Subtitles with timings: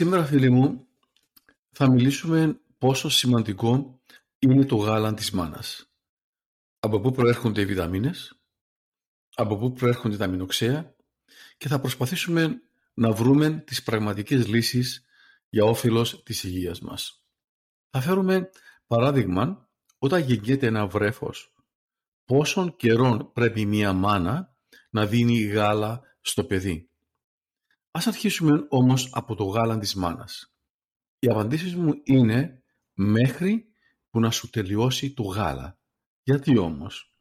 [0.00, 0.86] Σήμερα φίλοι μου
[1.70, 4.00] θα μιλήσουμε πόσο σημαντικό
[4.38, 5.92] είναι το γάλα της μάνας.
[6.78, 8.40] Από πού προέρχονται οι βιταμίνες,
[9.34, 10.94] από πού προέρχονται τα αμινοξέα
[11.56, 12.62] και θα προσπαθήσουμε
[12.94, 15.04] να βρούμε τις πραγματικές λύσεις
[15.48, 17.24] για όφελος της υγείας μας.
[17.90, 18.50] Θα φέρουμε
[18.86, 21.54] παράδειγμα όταν γεννιέται ένα βρέφος
[22.24, 24.56] πόσων καιρών πρέπει μία μάνα
[24.90, 26.89] να δίνει γάλα στο παιδί.
[27.90, 30.54] Ας αρχίσουμε όμως από το γάλα της μάνας.
[31.18, 32.62] Οι απαντήσεις μου είναι
[32.94, 33.72] μέχρι
[34.10, 35.78] που να σου τελειώσει το γάλα.
[36.22, 37.14] Γιατί όμως;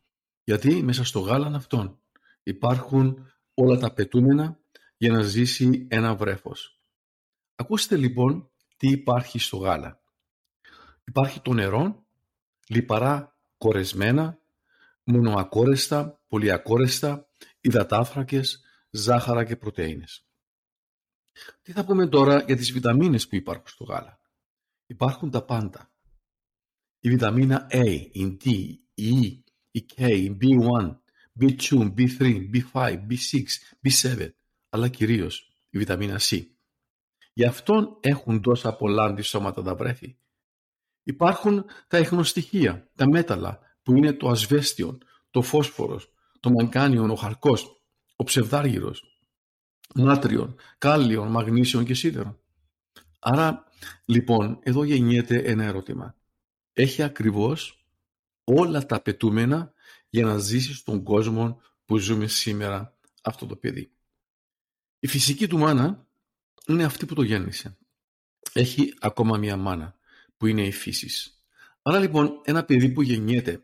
[0.43, 1.99] Γιατί μέσα στο γάλα αυτόν
[2.43, 4.59] υπάρχουν όλα τα πετούμενα
[4.97, 6.81] για να ζήσει ένα βρέφος.
[7.55, 10.01] Ακούστε λοιπόν τι υπάρχει στο γάλα.
[11.03, 12.05] Υπάρχει το νερό,
[12.67, 14.39] λιπαρά κορεσμένα,
[15.03, 17.27] μονοακόρεστα, πολυακόρεστα,
[17.61, 20.28] υδατάφρακες, ζάχαρα και πρωτεΐνες.
[21.61, 24.19] Τι θα πούμε τώρα για τις βιταμίνες που υπάρχουν στο γάλα;
[24.85, 25.91] Υπάρχουν τα πάντα.
[26.99, 30.97] Η βιταμίνα A, η D, η E, η K, η B1,
[31.39, 33.43] B2, B3, B5, B6,
[33.83, 34.29] B7,
[34.69, 36.45] αλλά κυρίως η βιταμίνα C.
[37.33, 40.17] Γι' αυτόν έχουν τόσα πολλά αντισώματα τα βρέφη.
[41.03, 44.97] Υπάρχουν τα εχνοστοιχεία, τα μέταλλα, που είναι το ασβέστιον,
[45.29, 47.83] το φόσφορος, το μαγκάνιον, ο χαρκός,
[48.15, 49.08] ο ψευδάργυρος,
[49.95, 52.39] νάτριον, κάλιον, μαγνήσιον και σίδερο.
[53.19, 53.63] Άρα,
[54.05, 56.15] λοιπόν, εδώ γεννιέται ένα ερώτημα.
[56.73, 57.85] Έχει ακριβώς
[58.43, 59.73] όλα τα πετούμενα
[60.09, 63.91] για να ζήσει στον κόσμο που ζούμε σήμερα αυτό το παιδί.
[64.99, 66.07] Η φυσική του μάνα
[66.67, 67.77] είναι αυτή που το γέννησε.
[68.53, 69.99] Έχει ακόμα μια μάνα
[70.37, 71.43] που είναι η φύσης.
[71.81, 73.63] Άρα λοιπόν ένα παιδί που γεννιέται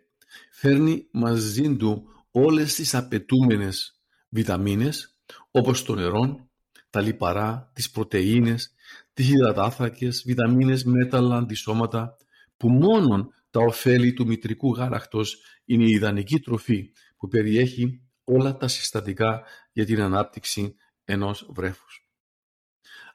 [0.51, 5.14] φέρνει μαζί του όλες τις απαιτούμενες βιταμίνες
[5.51, 6.49] όπως το νερό,
[6.89, 8.73] τα λιπαρά, τις πρωτεΐνες,
[9.13, 12.17] τις υδατάθρακες, βιταμίνες, μέταλλα, αντισώματα
[12.57, 18.67] που μόνον τα ωφέλη του μητρικού γάλακτος είναι η ιδανική τροφή που περιέχει όλα τα
[18.67, 20.75] συστατικά για την ανάπτυξη
[21.05, 22.09] ενός βρέφους.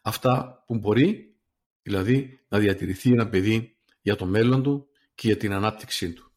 [0.02, 1.36] Αυτά που μπορεί,
[1.82, 6.32] δηλαδή να διατηρηθεί ένα παιδί για το μέλλον του και για την ανάπτυξή του.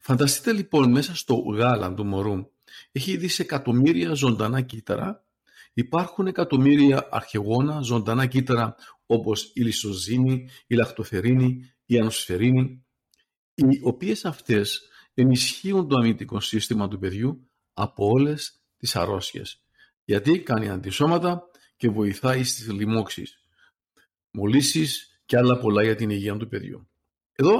[0.00, 2.51] Φανταστείτε λοιπόν μέσα στο γάλα του μωρού
[2.92, 5.26] έχει δισεκατομμύρια ζωντανά κύτταρα,
[5.72, 8.74] υπάρχουν εκατομμύρια αρχαιγόνα ζωντανά κύτταρα
[9.06, 12.84] όπως η λισοζήνη, η λακτοθερίνη, η ανοσφαιρίνη,
[13.54, 14.80] οι οποίες αυτές
[15.14, 19.64] ενισχύουν το αμυντικό σύστημα του παιδιού από όλες τις αρρώστιες,
[20.04, 21.42] γιατί κάνει αντισώματα
[21.76, 23.38] και βοηθάει στις λοιμώξεις,
[24.30, 26.88] μολύσεις και άλλα πολλά για την υγεία του παιδιού.
[27.32, 27.54] Εδώ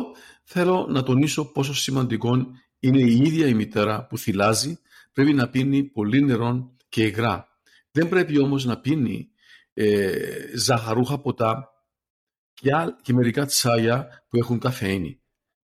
[0.44, 2.30] θέλω να τονίσω πόσο σημαντικό
[2.78, 4.78] είναι η ίδια η μητέρα που θυλάζει,
[5.12, 7.48] πρέπει να πίνει πολύ νερό και υγρά.
[7.90, 9.30] Δεν πρέπει όμως να πίνει
[9.74, 10.12] ε,
[10.54, 11.68] ζαχαρούχα ποτά
[12.52, 12.70] και,
[13.02, 15.20] και μερικά τσάγια που έχουν καφέινη.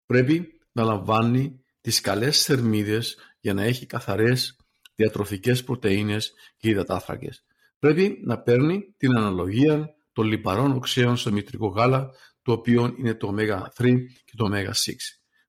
[0.06, 4.56] Πρέπει να λαμβάνει τις καλές θερμίδες για να έχει καθαρές
[4.94, 7.44] διατροφικές πρωτεΐνες και υδατάφρακες.
[7.78, 12.10] Πρέπει να παίρνει την αναλογία των λιπαρών οξέων στο μητρικό γάλα,
[12.42, 14.92] το οποίο είναι το omega-3 και το omega-6,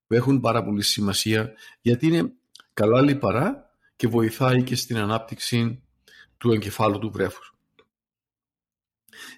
[0.08, 2.34] που έχουν πάρα πολύ σημασία γιατί είναι
[2.74, 3.69] καλά λιπαρά
[4.00, 5.84] και βοηθάει και στην ανάπτυξη
[6.38, 7.54] του εγκεφάλου του βρέφους.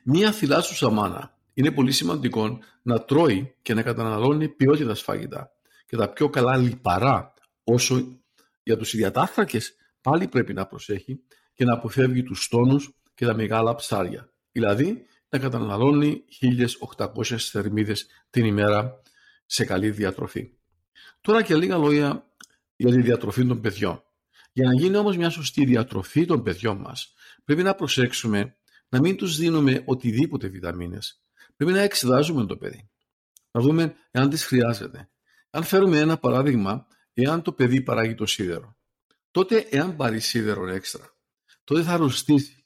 [0.03, 5.51] Μία θυλάσσουσα μάνα είναι πολύ σημαντικό να τρώει και να καταναλώνει ποιότητα σφαγητά
[5.85, 8.21] και τα πιο καλά λιπαρά όσο
[8.63, 11.19] για τους ιδιατάχθρακες πάλι πρέπει να προσέχει
[11.53, 14.29] και να αποφεύγει τους τόνους και τα μεγάλα ψάρια.
[14.51, 16.23] Δηλαδή να καταναλώνει
[16.97, 19.01] 1800 θερμίδες την ημέρα
[19.45, 20.51] σε καλή διατροφή.
[21.21, 22.25] Τώρα και λίγα λόγια
[22.75, 24.03] για τη διατροφή των παιδιών.
[24.51, 27.13] Για να γίνει όμως μια σωστή διατροφή των παιδιών μας,
[27.45, 28.55] πρέπει να προσέξουμε
[28.89, 31.21] να μην τους δίνουμε οτιδήποτε βιταμίνες.
[31.55, 32.89] Πρέπει να εξετάζουμε το παιδί.
[33.51, 35.09] Να δούμε εάν τις χρειάζεται.
[35.49, 38.75] Αν φέρουμε ένα παράδειγμα, εάν το παιδί παράγει το σίδερο,
[39.31, 41.15] τότε εάν πάρει σίδερο έξτρα,
[41.63, 42.65] τότε θα αρρωστήσει.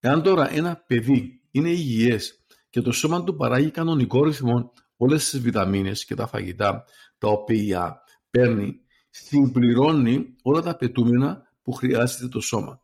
[0.00, 5.40] Εάν τώρα ένα παιδί είναι υγιές και το σώμα του παράγει κανονικό ρυθμό όλες τις
[5.40, 6.84] βιταμίνες και τα φαγητά
[7.18, 8.80] τα οποία παίρνει,
[9.24, 12.82] συμπληρώνει όλα τα απαιτούμενα που χρειάζεται το σώμα.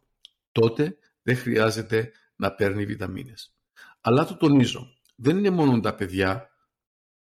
[0.53, 3.55] Τότε δεν χρειάζεται να παίρνει βιταμίνες.
[4.01, 6.51] Αλλά το τονίζω, δεν είναι μόνο τα παιδιά,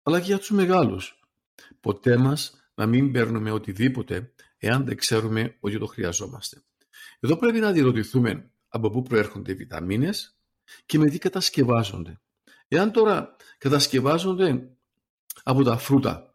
[0.03, 1.19] αλλά και για τους μεγάλους.
[1.79, 6.63] Ποτέ μας να μην παίρνουμε οτιδήποτε εάν δεν ξέρουμε ότι το χρειαζόμαστε.
[7.19, 10.38] Εδώ πρέπει να διερωτηθούμε από πού προέρχονται οι βιταμίνες
[10.85, 12.19] και με τι κατασκευάζονται.
[12.67, 14.69] Εάν τώρα κατασκευάζονται
[15.44, 16.29] από τα φρούτα,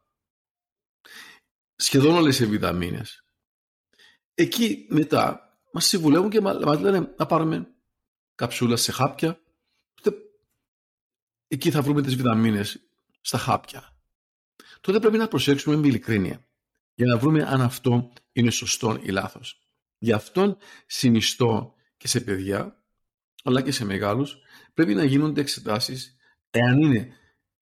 [1.77, 3.25] σχεδόν όλες οι βιταμίνες,
[4.35, 7.75] εκεί μετά μας συμβουλεύουν και μας λένε να πάρουμε
[8.35, 9.41] καψούλα σε χάπια,
[11.49, 12.81] εκεί θα βρούμε τις βιταμίνες
[13.21, 13.97] στα χάπια.
[14.81, 16.47] Τότε πρέπει να προσέξουμε με ειλικρίνεια
[16.95, 19.69] για να βρούμε αν αυτό είναι σωστό ή λάθος.
[19.99, 20.57] Γι' αυτόν
[20.87, 22.83] συνιστώ και σε παιδιά,
[23.45, 24.39] αλλά και σε μεγάλους,
[24.75, 26.17] πρέπει να γίνονται εξετάσεις
[26.51, 27.17] εάν είναι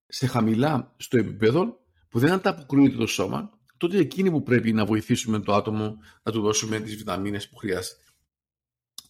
[0.07, 5.41] σε χαμηλά στο επίπεδο που δεν ανταποκρίνεται το σώμα, τότε εκείνη που πρέπει να βοηθήσουμε
[5.41, 8.05] το άτομο να του δώσουμε τις βιταμίνες που χρειάζεται.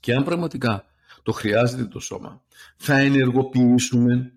[0.01, 0.85] Και αν πραγματικά
[1.23, 2.43] το χρειάζεται το σώμα,
[2.77, 4.33] θα ενεργοποιήσουμε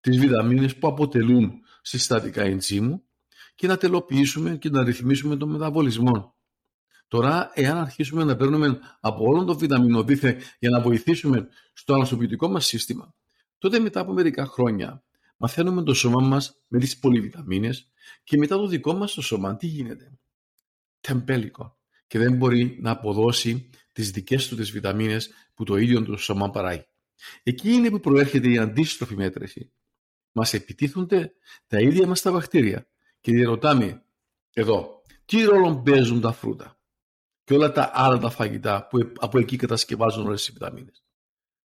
[0.00, 3.02] τις βιταμίνες που αποτελούν συστατικά ενζήμου
[3.54, 6.34] και να τελοποιήσουμε και να ρυθμίσουμε τον μεταβολισμό.
[7.08, 12.48] Τώρα, εάν αρχίσουμε να παίρνουμε από όλο το βιταμίνο δίθε για να βοηθήσουμε στο ανασωπητικό
[12.48, 13.14] μας σύστημα,
[13.58, 15.02] τότε μετά από μερικά χρόνια
[15.44, 17.90] μαθαίνουμε το σώμα μας με τις πολυβιταμίνες
[18.24, 20.18] και μετά το δικό μας το σώμα τι γίνεται;
[21.00, 26.16] Τεμπέλικο και δεν μπορεί να αποδώσει τις δικές του τις βιταμίνες που το ίδιο το
[26.16, 26.86] σώμα παράγει.
[27.42, 29.72] Εκεί είναι που προέρχεται η αντίστροφη μέτρηση.
[30.32, 31.32] Μας επιτίθονται
[31.66, 32.88] τα ίδια μας τα βακτήρια
[33.20, 34.04] και διερωτάμε
[34.52, 36.80] εδώ τι ρόλο παίζουν τα φρούτα
[37.44, 41.04] και όλα τα άλλα τα φαγητά που από εκεί κατασκευάζουν όλες τις βιταμίνες;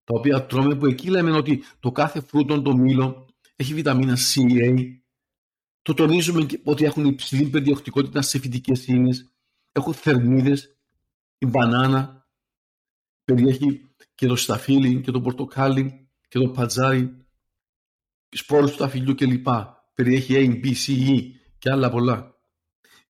[0.03, 3.28] Τα οποία τρώμε που εκεί λέμε ότι το κάθε φρούτο, το μήλο
[3.59, 4.99] έχει βιταμίνα C, A.
[5.81, 9.31] Το τονίζουμε ότι έχουν υψηλή περιοχτικότητα σε φυτικές ίνες.
[9.71, 10.77] Έχουν θερμίδες,
[11.37, 12.27] η μπανάνα,
[13.23, 17.25] περιέχει και το σταφύλι και το πορτοκάλι και το πατζάρι,
[18.29, 19.47] σπόρους του ταφυλιού κλπ.
[19.93, 21.21] Περιέχει A, B, C, E
[21.57, 22.35] και άλλα πολλά.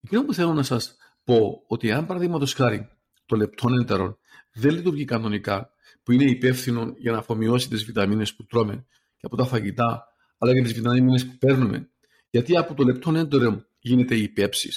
[0.02, 2.90] Εκείνο που θέλω να σας πω ότι αν παραδείγματος χάρη
[3.26, 4.20] το λεπτό έντερο
[4.54, 5.72] δεν λειτουργεί κανονικά,
[6.04, 8.86] που είναι υπεύθυνο για να αφομοιώσει τις βιταμίνες που τρώμε
[9.18, 10.09] και από τα φαγητά,
[10.40, 11.90] αλλά και τις βιταμίνες που παίρνουμε,
[12.30, 14.70] γιατί από το λεπτό έντερο γίνεται η πέψη.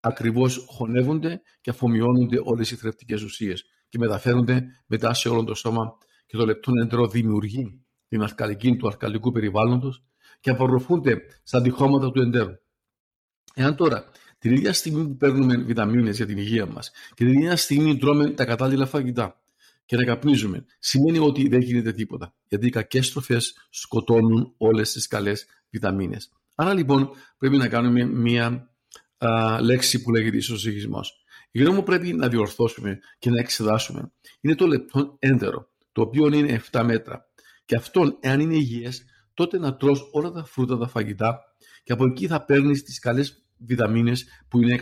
[0.00, 5.98] Ακριβώς χωνεύονται και αφομοιώνονται όλες οι θρεπτικές ουσίες και μεταφέρονται μετά σε όλο το σώμα
[6.26, 10.04] και το λεπτό έντερο δημιουργεί την αλκαλική του αλκαλικού περιβάλλοντος
[10.40, 12.52] και απορροφούνται στα αντιχώματα του εντέρου.
[13.54, 14.04] Εάν τώρα
[14.38, 18.30] την ίδια στιγμή που παίρνουμε βιταμίνες για την υγεία μας και την ίδια στιγμή τρώμε
[18.30, 19.39] τα κατάλληλα φαγητά
[19.90, 22.34] και να καπνίζουμε, σημαίνει ότι δεν γίνεται τίποτα.
[22.48, 26.32] Γιατί οι κακές τροφές σκοτώνουν όλες τις καλές βιταμίνες.
[26.54, 28.70] Άρα λοιπόν πρέπει να κάνουμε μία
[29.18, 31.24] α, λέξη που λέγεται ισοζυγισμός.
[31.50, 36.26] Η γνώμη μου πρέπει να διορθώσουμε και να εξετάσουμε είναι το λεπτό έντερο, το οποίο
[36.26, 37.28] είναι 7 μέτρα.
[37.64, 39.04] Και αυτόν, εάν είναι υγιές,
[39.34, 41.40] τότε να τρως όλα τα φρούτα, τα φαγητά
[41.82, 44.78] και από εκεί θα παίρνεις τις καλές βιταμίνες που είναι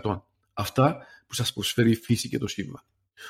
[0.00, 0.22] 100%.
[0.52, 2.82] Αυτά που σας προσφέρει η φύση και το σύμπαν.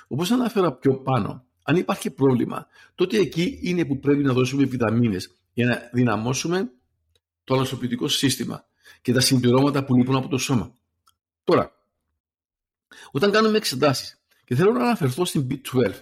[0.06, 5.34] Όπως αναφέρα πιο πάνω, αν υπάρχει πρόβλημα, τότε εκεί είναι που πρέπει να δώσουμε βιταμίνες
[5.52, 6.70] για να δυναμώσουμε
[7.44, 8.66] το ανασωπητικό σύστημα
[9.02, 10.74] και τα συμπληρώματα που λείπουν από το σώμα.
[11.44, 11.72] Τώρα,
[13.10, 15.92] όταν κάνουμε εξετάσεις και θέλω να αναφερθώ στην B12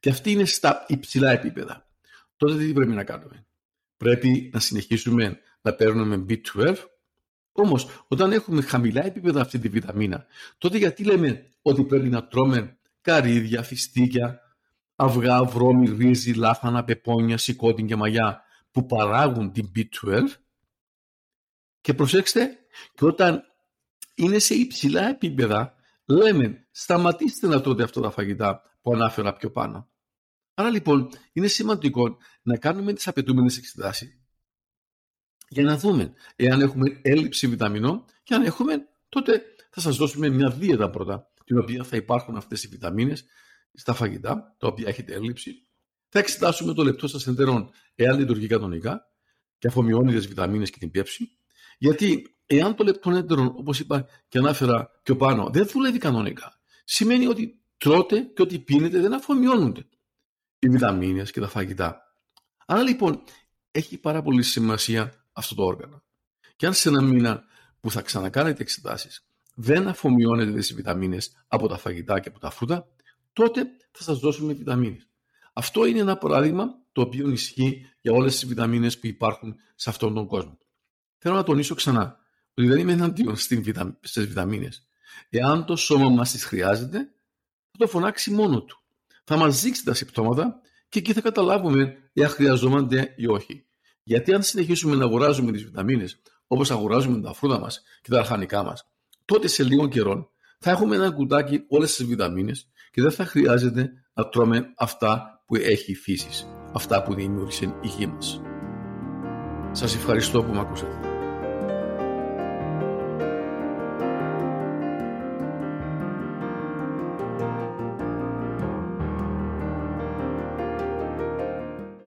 [0.00, 1.88] και αυτή είναι στα υψηλά επίπεδα,
[2.36, 3.46] τότε τι πρέπει να κάνουμε;
[3.96, 6.76] Πρέπει να συνεχίσουμε να παίρνουμε B12
[7.52, 10.26] Όμως, όταν έχουμε χαμηλά επίπεδα αυτή τη βιταμίνα,
[10.58, 14.40] τότε γιατί λέμε ότι πρέπει να τρώμε καρύδια, φιστίκια,
[14.96, 20.22] αυγά, βρώμη, ρύζι, λάχανα, πεπόνια, σηκώτιν και μαγιά που παράγουν την B12
[21.80, 22.58] και προσέξτε,
[22.94, 23.42] και όταν
[24.14, 29.88] είναι σε υψηλά επίπεδα, λέμε σταματήστε να τρώτε αυτά τα φαγητά που ανάφερα πιο πάνω.
[30.54, 34.22] Άρα λοιπόν είναι σημαντικό να κάνουμε τις απαιτούμενες εξετάσεις
[35.48, 40.50] για να δούμε εάν έχουμε έλλειψη βιταμινών και αν έχουμε τότε θα σας δώσουμε μια
[40.50, 43.24] δίαιτα πρώτα την οποία θα υπάρχουν αυτές οι βιταμίνες
[43.72, 45.66] στα φαγητά τα οποία έχετε έλλειψη.
[46.08, 49.00] Θα εξετάσουμε το λεπτό σας εντερών εάν λειτουργεί κανονικά
[49.58, 51.36] και αφομοιώνει τις βιταμίνες και την πέψη
[51.78, 57.26] γιατί εάν το λεπτό εντερών όπως είπα και ανάφερα πιο πάνω δεν δουλεύει κανονικά σημαίνει
[57.26, 59.88] ότι τρώτε και ό,τι πίνετε δεν αφομοιώνονται
[60.58, 62.02] οι βιταμίνες και τα φαγητά.
[62.66, 63.22] Άρα λοιπόν
[63.70, 66.02] έχει πάρα πολύ σημασία αυτό το όργανο.
[66.56, 67.44] Και αν σε ένα μήνα
[67.80, 72.88] που θα ξανακάνετε εξετάσεις δεν αφομοιώνετε τις βιταμίνες από τα φαγητά και από τα φρούτα,
[73.32, 75.06] τότε θα σας δώσουμε βιταμίνες.
[75.52, 80.14] Αυτό είναι ένα παράδειγμα το οποίο ισχύει για όλες τις βιταμίνες που υπάρχουν σε αυτόν
[80.14, 80.58] τον κόσμο.
[81.18, 82.16] Θέλω να τονίσω ξανά
[82.54, 83.36] ότι δεν είμαι εναντίον
[84.00, 84.86] στις βιταμίνες.
[85.28, 86.98] Εάν το σώμα μας τις χρειάζεται,
[87.70, 88.80] θα το φωνάξει μόνο του.
[89.24, 93.66] Θα μας δείξει τα συμπτώματα και εκεί θα καταλάβουμε εάν χρειαζόμαστε ή όχι.
[94.02, 98.62] Γιατί αν συνεχίσουμε να αγοράζουμε τις βιταμίνες όπως αγοράζουμε τα φρούτα μας και τα αρχανικά
[98.62, 98.91] μας,
[99.24, 103.92] τότε σε λίγο καιρό θα έχουμε ένα κουτάκι όλες τις βιταμίνες και δεν θα χρειάζεται
[104.14, 108.40] να τρώμε αυτά που έχει η φύσης, αυτά που δημιούργησε η γη μας.
[109.72, 111.11] Σας ευχαριστώ που με ακούσατε.